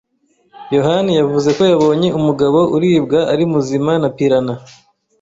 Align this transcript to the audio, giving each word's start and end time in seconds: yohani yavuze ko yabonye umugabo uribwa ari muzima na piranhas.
yohani 0.75 1.11
yavuze 1.19 1.49
ko 1.57 1.63
yabonye 1.71 2.07
umugabo 2.19 2.59
uribwa 2.75 3.19
ari 3.33 3.43
muzima 3.53 3.91
na 4.01 4.09
piranhas. 4.17 4.65